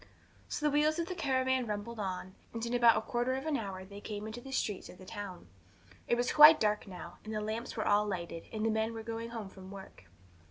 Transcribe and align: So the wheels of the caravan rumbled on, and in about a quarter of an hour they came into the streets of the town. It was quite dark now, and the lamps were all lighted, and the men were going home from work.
So 0.49 0.65
the 0.65 0.71
wheels 0.71 0.97
of 0.97 1.05
the 1.07 1.13
caravan 1.13 1.67
rumbled 1.67 1.99
on, 1.99 2.33
and 2.53 2.65
in 2.65 2.73
about 2.73 2.97
a 2.97 3.01
quarter 3.01 3.35
of 3.35 3.45
an 3.45 3.55
hour 3.55 3.85
they 3.85 4.01
came 4.01 4.25
into 4.25 4.41
the 4.41 4.51
streets 4.51 4.89
of 4.89 4.97
the 4.97 5.05
town. 5.05 5.47
It 6.07 6.15
was 6.15 6.33
quite 6.33 6.59
dark 6.59 6.87
now, 6.87 7.19
and 7.23 7.31
the 7.35 7.39
lamps 7.39 7.77
were 7.77 7.87
all 7.87 8.07
lighted, 8.07 8.47
and 8.51 8.65
the 8.65 8.71
men 8.71 8.93
were 8.95 9.03
going 9.03 9.29
home 9.29 9.47
from 9.47 9.69
work. 9.69 10.05